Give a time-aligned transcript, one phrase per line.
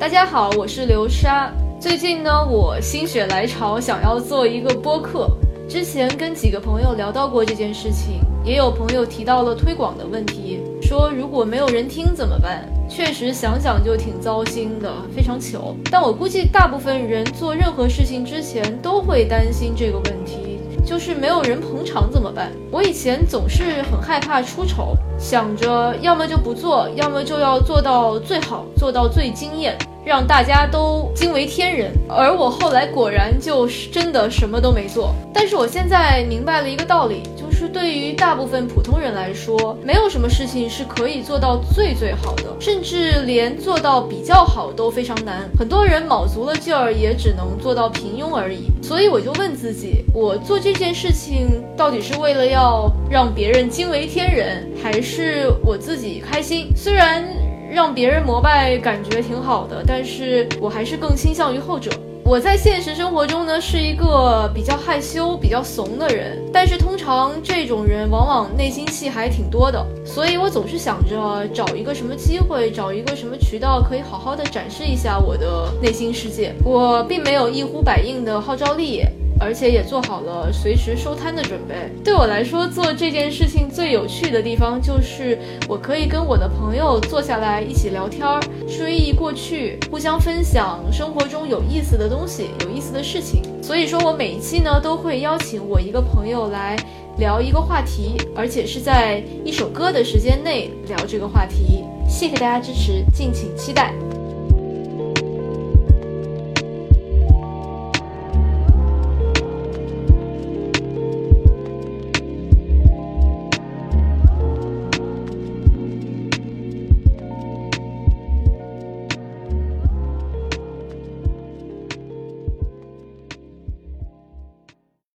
[0.00, 1.52] 大家好，我是流沙。
[1.78, 5.28] 最近呢，我心血来潮想要做一个播客。
[5.68, 12.66] 之前跟几个朋友聊到过这件事情，也有朋友提到了推广的问题，说如果没有人听怎么办？
[12.88, 15.76] 确实想想就挺糟心的，非常糗。
[15.90, 20.39] 但我估计大部分人做任何事情之前都会担心这个问题。
[20.84, 22.50] 就是没有人捧场怎么办？
[22.70, 29.76] 我以前总是很害怕出丑，想着要么就不做，要么就要做到最好，做到最惊艳，
[30.10, 31.92] 让大家都惊为天人。
[32.08, 35.14] 而我后来果然就真的什么都没做。
[35.32, 45.48] 但是我现在明白了一个道理，就是对于大部分普通人来说，没有什么事情是可以做到最最好的，甚至连做到比较好都非常难。
[45.56, 48.64] 很多人卯足了劲儿，也只能做到平庸而已。
[48.82, 56.72] 所以我就问自己，我做这件事情到底是为了要让别人惊为天人，还是我自己开心？
[56.74, 57.24] 虽然
[57.70, 61.90] 让别人膜拜感觉挺好的，但是我还是更倾向于后者。
[62.24, 76.52] 我在现实生活中呢是一个比较害羞、比较怂的人，但是通常这种人往往内心戏还挺多的，所以我总是想着找一个什么机会，找一个什么渠道，可以好好的展示一下我的内心世界。
[76.64, 79.02] 我并没有一呼百应的号召力。
[79.40, 81.74] 而且也做好了随时收摊的准备。
[82.04, 88.24] 对我来说，做这件事情最有趣的地方就是我可以跟我的朋友坐下来一起聊天，
[88.68, 93.42] 追忆过去，互相分享生活中有意思的东西、有意思的事情。
[93.62, 96.76] 所以说我每一期呢都会邀请我一个朋友来
[97.18, 101.84] 聊一个话题，而且是在一首歌的时间内聊这个话题。
[102.08, 103.94] 谢谢大家支持，敬请期待。